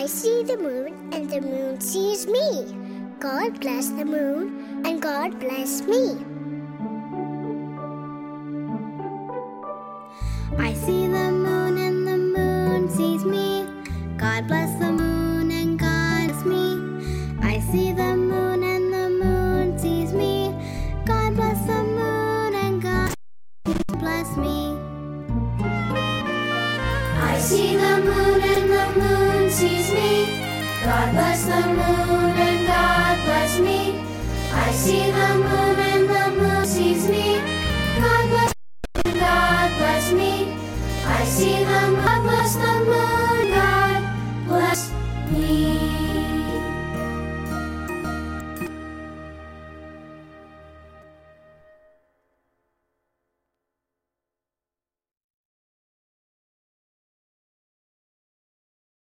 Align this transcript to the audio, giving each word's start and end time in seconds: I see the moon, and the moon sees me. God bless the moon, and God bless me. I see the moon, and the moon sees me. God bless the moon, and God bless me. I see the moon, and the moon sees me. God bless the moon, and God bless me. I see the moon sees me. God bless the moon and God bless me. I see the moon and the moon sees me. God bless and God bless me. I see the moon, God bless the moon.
I 0.00 0.06
see 0.06 0.42
the 0.44 0.56
moon, 0.56 1.12
and 1.12 1.28
the 1.28 1.42
moon 1.42 1.78
sees 1.78 2.26
me. 2.26 2.64
God 3.18 3.60
bless 3.60 3.90
the 3.90 4.06
moon, 4.06 4.82
and 4.86 5.02
God 5.02 5.38
bless 5.38 5.82
me. 5.82 6.16
I 10.56 10.72
see 10.72 11.06
the 11.06 11.30
moon, 11.30 11.76
and 11.76 12.08
the 12.08 12.16
moon 12.16 12.88
sees 12.88 13.26
me. 13.26 13.68
God 14.16 14.48
bless 14.48 14.72
the 14.78 14.90
moon, 14.90 15.50
and 15.50 15.78
God 15.78 16.28
bless 16.28 16.46
me. 16.46 16.64
I 17.42 17.60
see 17.70 17.92
the 17.92 18.16
moon, 18.16 18.62
and 18.62 18.90
the 18.94 19.10
moon 19.22 19.78
sees 19.78 20.14
me. 20.14 20.54
God 21.04 21.36
bless 21.36 21.60
the 21.66 21.82
moon, 21.98 22.54
and 22.54 22.80
God 22.80 23.14
bless 23.98 24.34
me. 24.38 24.78
I 27.32 27.38
see 27.38 27.76
the 27.76 27.98
moon 28.02 28.59
sees 29.50 29.92
me. 29.92 30.26
God 30.84 31.12
bless 31.12 31.44
the 31.44 31.60
moon 31.66 32.30
and 32.46 32.66
God 32.66 33.16
bless 33.24 33.58
me. 33.58 33.98
I 34.52 34.70
see 34.70 35.10
the 35.10 35.28
moon 35.34 35.76
and 35.90 36.08
the 36.08 36.40
moon 36.40 36.64
sees 36.64 37.08
me. 37.08 37.38
God 38.00 38.28
bless 38.30 38.52
and 39.04 39.14
God 39.18 39.70
bless 39.78 40.12
me. 40.12 40.52
I 41.04 41.24
see 41.24 41.64
the 41.64 41.80
moon, 41.88 42.04
God 42.04 42.22
bless 42.22 42.54
the 42.54 42.84
moon. 42.84 43.19